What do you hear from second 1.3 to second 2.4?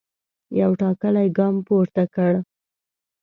ګام پورته کړ.